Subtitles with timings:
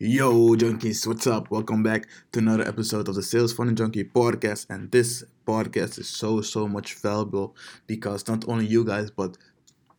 [0.00, 1.50] Yo, junkies, what's up?
[1.50, 4.66] Welcome back to another episode of the Sales Funnel Junkie podcast.
[4.70, 7.56] And this podcast is so, so much valuable
[7.88, 9.36] because not only you guys, but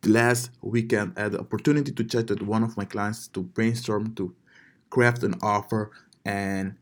[0.06, 4.14] last weekend I had the opportunity to chat with one of my clients to brainstorm,
[4.14, 4.34] to
[4.88, 5.90] craft an offer,
[6.24, 6.76] and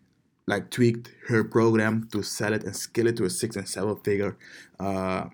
[0.47, 3.97] like tweak her program to sell it and scale it to a six and seven
[3.97, 4.37] figure
[4.79, 5.25] uh,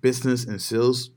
[0.00, 1.10] business and sales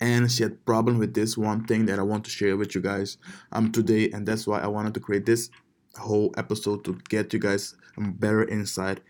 [0.00, 2.80] and she had problem with this one thing that I want to share with you
[2.80, 3.18] guys
[3.52, 5.50] um today and that's why I wanted to create this
[5.98, 9.00] whole episode to get you guys a better insight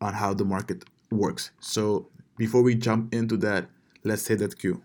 [0.00, 1.50] on how the market works.
[1.60, 3.68] So before we jump into that,
[4.02, 4.82] let's hit that cue.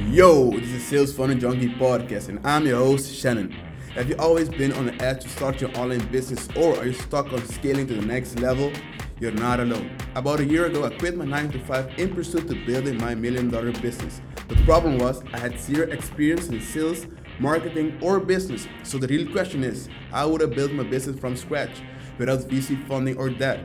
[0.00, 3.54] Yo, this is Sales Funnel Junkie Podcast and I'm your host Shannon.
[3.94, 6.92] Have you always been on the edge to start your online business or are you
[6.92, 8.72] stuck on scaling to the next level?
[9.20, 9.90] You're not alone.
[10.14, 13.16] About a year ago, I quit my 9 to 5 in pursuit to building my
[13.16, 14.20] million dollar business.
[14.46, 17.08] The problem was I had zero experience in sales,
[17.40, 18.68] marketing, or business.
[18.84, 21.82] So the real question is, how would I build my business from scratch
[22.16, 23.58] without VC funding or debt?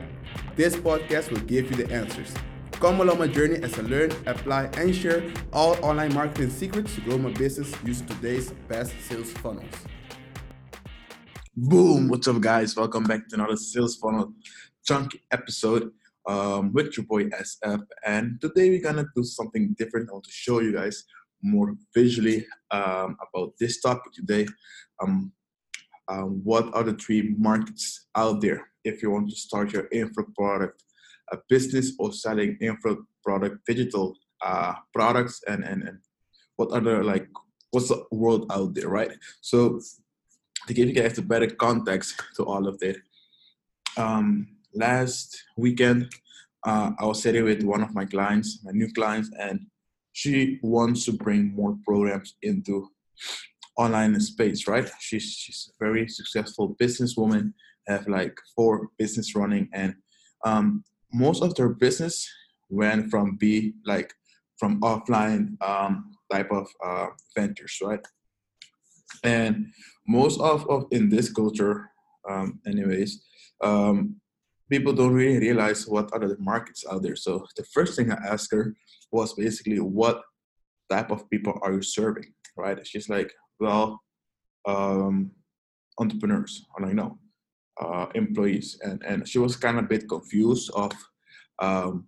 [0.56, 2.34] This podcast will give you the answers.
[2.72, 7.00] Come along my journey as I learn, apply, and share all online marketing secrets to
[7.02, 9.72] grow my business using today's best sales funnels.
[11.56, 12.08] Boom!
[12.08, 12.74] What's up, guys?
[12.74, 14.32] Welcome back to another Sales Funnel
[14.86, 15.90] Junkie episode
[16.26, 17.82] um, with your boy SF.
[18.04, 20.10] And today we're gonna do something different.
[20.10, 21.04] I want to show you guys
[21.42, 24.46] more visually um, about this topic today.
[25.02, 25.32] Um,
[26.08, 30.24] um, what are the three markets out there if you want to start your info
[30.36, 30.82] product,
[31.32, 35.98] a business or selling info product, digital uh, products, and, and and
[36.56, 37.28] what other like
[37.70, 39.12] what's the world out there, right?
[39.40, 39.80] So
[40.66, 42.96] to give you guys a better context to all of that.
[43.96, 46.12] Um, last weekend,
[46.66, 49.66] uh, I was sitting with one of my clients, my new clients, and
[50.12, 52.88] she wants to bring more programs into
[53.76, 54.90] online space, right?
[55.00, 57.52] She's she's a very successful businesswoman,
[57.88, 59.94] have like four business running, and
[60.44, 62.28] um, most of their business
[62.70, 64.12] went from be like
[64.58, 68.04] from offline um, type of uh, ventures, right?
[69.22, 69.66] And
[70.06, 71.90] most of, of in this culture,
[72.28, 73.24] um, anyways,
[73.62, 74.16] um,
[74.70, 77.16] people don't really realize what are the markets out there.
[77.16, 78.74] So the first thing I asked her
[79.10, 80.22] was basically, what
[80.90, 82.32] type of people are you serving?
[82.56, 82.86] Right?
[82.86, 84.00] She's like, well,
[84.66, 85.32] um,
[85.98, 86.64] entrepreneurs.
[86.80, 87.18] Like, no,
[87.80, 88.78] uh, employees.
[88.82, 90.92] And and she was kind of a bit confused of
[91.60, 92.06] um,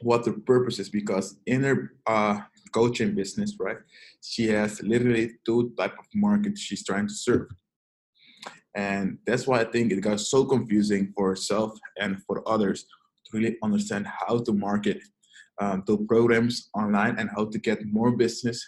[0.00, 2.40] what the purpose is because in her uh,
[2.72, 3.78] coaching business, right,
[4.22, 7.48] she has literally two type of markets she's trying to serve.
[8.76, 12.84] And that's why I think it got so confusing for herself and for others
[13.24, 15.00] to really understand how to market
[15.58, 18.64] um, the programs online and how to get more business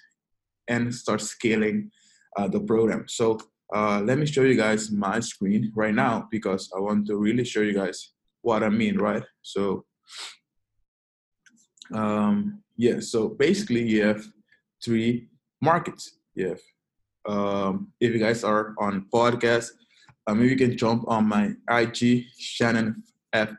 [0.66, 1.90] and start scaling
[2.38, 3.04] uh, the program.
[3.06, 3.38] So
[3.74, 7.44] uh, let me show you guys my screen right now because I want to really
[7.44, 9.22] show you guys what I mean, right?
[9.42, 9.84] So
[11.92, 14.24] um, yeah, so basically you have
[14.82, 15.28] three
[15.60, 16.18] markets.
[16.34, 16.60] You have
[17.28, 19.70] um, if you guys are on podcast,
[20.28, 23.02] uh, maybe you can jump on my IG Shannon
[23.32, 23.50] F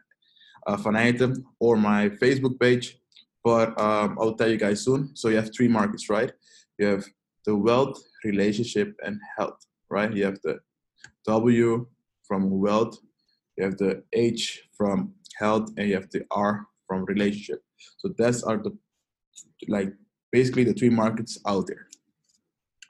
[0.68, 3.00] uh, Fanatum or my Facebook page.
[3.44, 5.16] But um, I'll tell you guys soon.
[5.16, 6.32] So you have three markets, right?
[6.78, 7.06] You have
[7.46, 10.14] the wealth, relationship, and health, right?
[10.14, 10.60] You have the
[11.26, 11.88] W
[12.28, 13.00] from wealth,
[13.58, 17.64] you have the H from health, and you have the R from relationship.
[17.98, 18.78] So that's are the
[19.68, 19.92] like
[20.32, 21.88] basically the three markets out there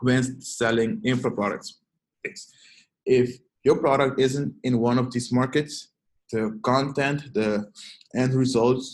[0.02, 1.80] when selling info products.
[3.06, 5.74] If your product isn't in one of these markets,
[6.32, 7.52] the content, the
[8.22, 8.86] end results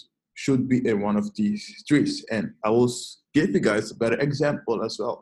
[0.43, 2.13] should be in one of these trees.
[2.35, 2.91] And I will
[3.33, 5.17] give you guys a better example as well.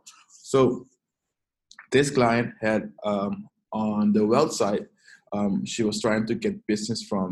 [0.53, 0.88] So
[1.92, 2.81] this client had
[3.12, 3.34] um,
[3.72, 4.86] on the wealth side,
[5.38, 7.28] um, she was trying to get business from,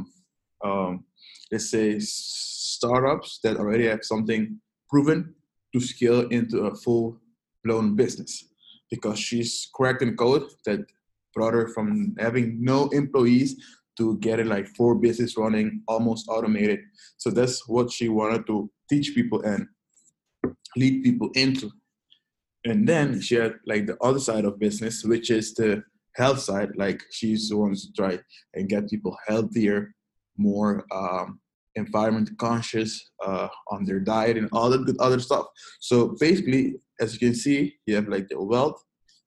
[0.63, 1.03] um,
[1.51, 4.41] let's say, startups that already have something
[4.91, 5.19] proven
[5.73, 7.17] to scale into a full
[7.63, 8.33] blown business
[8.91, 10.81] because she's correcting code that
[11.33, 13.55] brought her from having no employees
[13.97, 16.79] to getting like four business running almost automated.
[17.17, 19.67] So that's what she wanted to teach people and
[20.75, 21.71] lead people into.
[22.65, 25.83] And then she had like the other side of business, which is the
[26.15, 26.69] health side.
[26.75, 28.19] Like she's the one to try
[28.53, 29.93] and get people healthier,
[30.37, 31.39] more um,
[31.75, 35.45] environment conscious uh, on their diet and all that good other stuff.
[35.79, 38.81] So basically, as you can see, you have like the wealth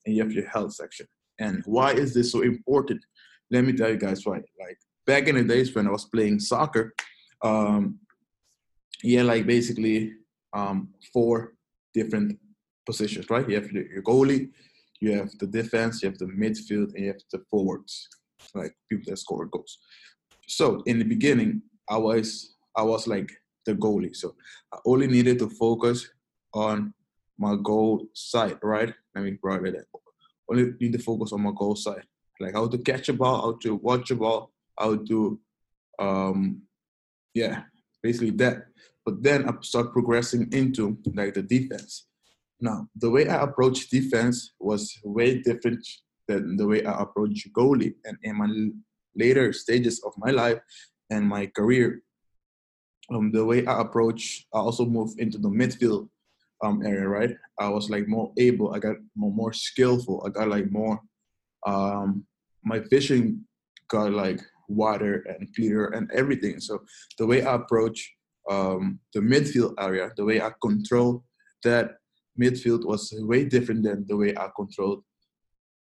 [0.07, 1.07] and you have your health section.
[1.39, 3.05] And why is this so important?
[3.51, 4.37] Let me tell you guys why.
[4.37, 6.95] Like back in the days when I was playing soccer,
[7.43, 7.99] um,
[9.03, 10.13] yeah, like basically
[10.55, 11.55] um, four
[11.93, 12.39] different
[12.87, 13.49] positions, right?
[13.49, 14.51] You have your goalie,
[15.01, 18.09] you have the defense, you have the midfield, and you have the forwards,
[18.55, 19.79] like people that score goals.
[20.47, 23.31] So in the beginning, I was I was like
[23.67, 24.15] the goalie.
[24.17, 24.35] So
[24.73, 26.09] I only needed to focus
[26.53, 26.95] on
[27.39, 28.93] my goal side, right?
[29.15, 29.87] Let me write it.
[30.51, 32.05] Only need to focus on my goal side,
[32.41, 35.41] like how to catch a ball, how to watch a ball, how to,
[35.99, 36.63] um,
[37.33, 37.63] yeah,
[38.03, 38.67] basically that.
[39.05, 42.07] But then I start progressing into like the defense.
[42.61, 45.87] Now, the way I approach defense was way different
[46.29, 47.95] than the way I approach goalie.
[48.05, 48.49] And in my
[49.15, 50.59] later stages of my life
[51.11, 52.03] and my career,
[53.13, 56.09] um, the way I approach, I also moved into the midfield
[56.65, 57.37] um, area, right?
[57.59, 61.01] I was like more able, I got more, more skillful, I got like more,
[61.67, 62.25] um,
[62.65, 63.47] my vision
[63.89, 66.61] got like wider and clearer and everything.
[66.61, 66.83] So
[67.19, 68.13] the way I approach
[68.51, 71.25] um, the midfield area, the way I control
[71.63, 71.97] that
[72.41, 75.05] midfield was way different than the way I controlled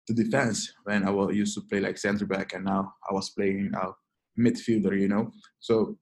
[0.09, 3.31] the defense when I was used to play like center back and now I was
[3.31, 3.94] playing now
[4.38, 5.31] midfielder, you know.
[5.61, 5.97] So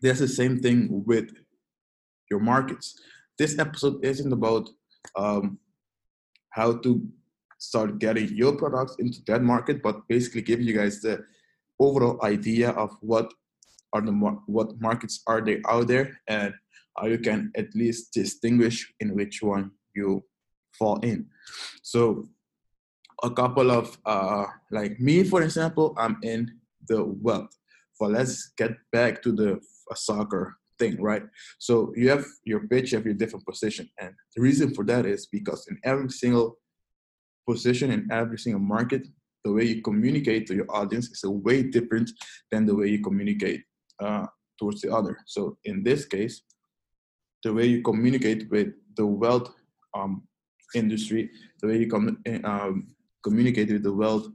[0.00, 1.30] there's the same thing with
[2.30, 2.98] your markets.
[3.42, 4.70] This episode isn't about
[5.16, 5.58] um,
[6.50, 7.02] how to
[7.58, 11.24] start getting your products into that market, but basically give you guys the
[11.80, 13.34] overall idea of what
[13.92, 14.12] are the
[14.46, 16.54] what markets are there out there and
[16.96, 20.22] how you can at least distinguish in which one you
[20.78, 21.26] fall in.
[21.82, 22.28] So
[23.24, 27.50] a couple of uh, like me, for example, I'm in the wealth.
[27.98, 29.60] But let's get back to the
[29.96, 31.22] soccer thing, right?
[31.58, 35.06] So you have your pitch, you have your different position, and the reason for that
[35.06, 36.58] is because in every single
[37.48, 39.06] position in every single market,
[39.44, 42.10] the way you communicate to your audience is a way different
[42.50, 43.62] than the way you communicate
[44.00, 44.26] uh,
[44.58, 45.18] towards the other.
[45.26, 46.42] So in this case,
[47.42, 49.52] the way you communicate with the wealth
[49.94, 50.22] um,
[50.74, 51.30] industry,
[51.60, 52.88] the way you com- um,
[53.24, 54.28] communicate with the wealth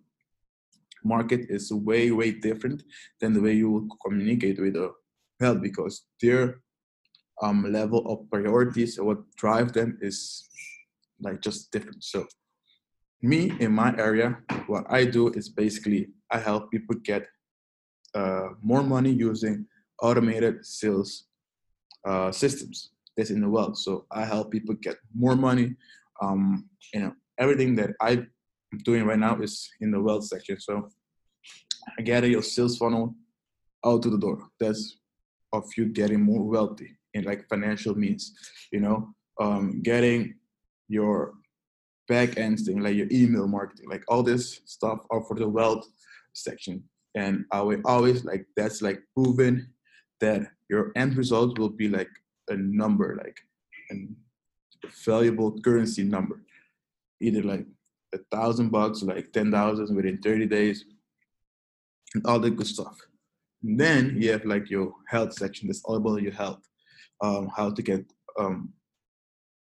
[1.04, 2.84] market is way, way different
[3.22, 4.92] than the way you would communicate with the
[5.39, 6.62] health because their
[7.42, 10.48] um, level of priorities and what drive them is
[11.22, 12.04] like just different.
[12.04, 12.25] So
[13.22, 14.38] me in my area,
[14.68, 17.28] what I do is basically I help people get
[18.16, 19.66] uh, more money using
[20.01, 21.25] automated sales
[22.06, 23.78] uh, systems that's in the world.
[23.78, 25.75] So I help people get more money.
[26.22, 28.30] Um, you know, everything that I'm
[28.84, 30.60] doing right now is in the wealth section.
[30.60, 30.89] So
[31.98, 33.16] I gather your sales funnel
[33.86, 34.48] out to the door.
[34.60, 35.00] That's
[35.54, 38.34] of you getting more wealthy in like financial means.
[38.72, 39.10] You know,
[39.40, 40.36] um, getting
[40.88, 41.34] your
[42.08, 45.86] back end thing, like your email marketing, like all this stuff are for the wealth
[46.34, 46.84] section.
[47.16, 49.74] And I will always like that's like proven
[50.22, 52.10] that your end result will be like
[52.50, 53.38] a number, like
[53.92, 54.08] a
[55.06, 56.42] valuable currency number,
[57.22, 57.66] either like
[58.14, 60.86] a thousand bucks, like ten thousand within thirty days,
[62.14, 62.98] and all the good stuff.
[63.62, 65.68] Then you have like your health section.
[65.68, 66.62] That's all about your health,
[67.21, 68.06] um, how to get
[68.39, 68.74] um,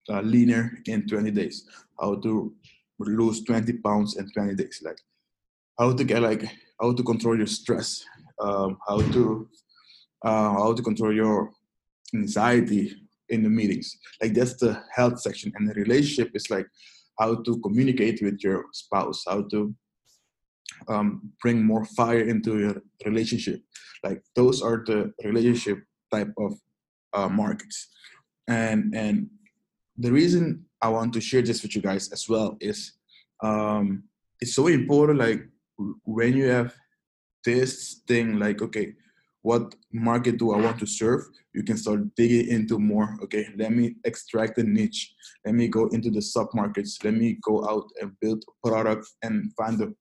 [0.08, 1.68] uh, leaner in 20 days,
[2.00, 2.54] how to
[2.98, 4.98] lose 20 pounds in 20 days, like
[5.78, 6.44] how to get like
[6.80, 8.04] how to control your stress,
[8.40, 9.48] um, how to
[10.24, 11.52] uh, how to control your
[12.14, 12.94] anxiety
[13.28, 13.96] in the meetings.
[14.20, 16.66] Like that's the health section, and the relationship is like
[17.18, 19.74] how to communicate with your spouse, how to
[20.88, 23.62] um, bring more fire into your relationship.
[24.04, 25.78] Like those are the relationship
[26.12, 26.54] type of
[27.12, 27.88] uh, markets,
[28.48, 29.28] and and
[29.96, 32.92] the reason I want to share this with you guys as well is
[33.42, 34.04] um,
[34.40, 35.18] it's so important.
[35.18, 35.48] Like
[36.04, 36.74] when you have
[37.44, 38.94] this thing, like okay,
[39.42, 41.22] what market do I want to serve?
[41.54, 43.16] You can start digging into more.
[43.22, 45.14] Okay, let me extract the niche.
[45.44, 46.98] Let me go into the sub markets.
[47.02, 49.94] Let me go out and build a product and find the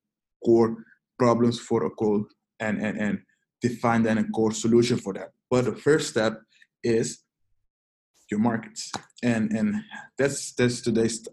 [0.46, 0.86] core
[1.18, 2.26] problems for a code
[2.60, 3.20] and and and
[3.62, 5.30] define then a core solution for that.
[5.50, 6.42] But the first step
[6.84, 7.20] is
[8.30, 8.92] your markets,
[9.24, 9.76] and and
[10.18, 11.28] that's that's today's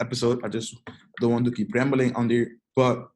[0.00, 0.44] episode.
[0.44, 0.76] I just
[1.20, 3.08] don't want to keep rambling on there, but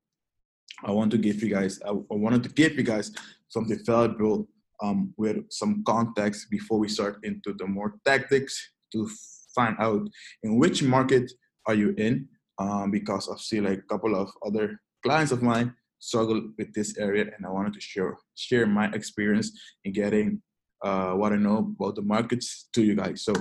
[0.84, 1.80] I want to give you guys.
[1.84, 3.12] I, I wanted to give you guys
[3.48, 4.48] something valuable
[4.82, 8.54] um, with some context before we start into the more tactics
[8.92, 9.08] to
[9.54, 10.08] find out
[10.42, 11.30] in which market
[11.66, 12.28] are you in
[12.58, 16.98] um, because I've seen like a couple of other clients of mine struggle with this
[16.98, 19.48] area and I wanted to share share my experience
[19.84, 20.42] in getting
[20.82, 23.24] uh, what I know about the markets to you guys.
[23.24, 23.34] So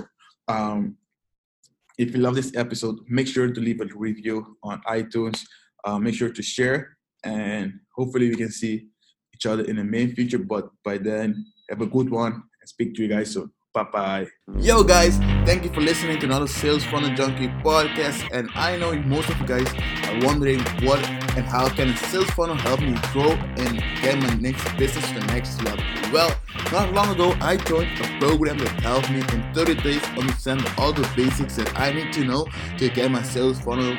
[0.46, 0.96] um,
[1.98, 5.42] if you love this episode, make sure to leave a review on iTunes.
[5.84, 8.88] Uh, make sure to share and hopefully we can see
[9.34, 10.38] each other in the main future.
[10.38, 13.50] But by then, have a good one and speak to you guys soon.
[13.74, 14.26] Bye bye.
[14.58, 18.28] Yo, guys, thank you for listening to another Sales Funnel Junkie podcast.
[18.30, 19.66] And I know most of you guys
[20.08, 20.98] are wondering what
[21.36, 25.20] and how can a sales funnel help me grow and get my next business to
[25.20, 25.82] the next level.
[26.12, 26.36] Well,
[26.70, 30.92] not long ago, I joined a program that helped me in 30 days understand all
[30.92, 33.96] the basics that I need to know to get my sales funnel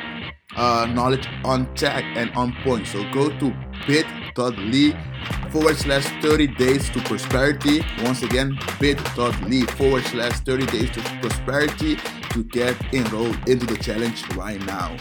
[0.54, 2.86] uh, knowledge on track and on point.
[2.86, 3.52] So go to
[4.34, 4.92] bit.ly
[5.50, 7.84] forward slash 30 days to prosperity.
[8.02, 11.96] Once again, bit.ly forward slash 30 days to prosperity
[12.30, 14.96] to get enrolled into the challenge right now.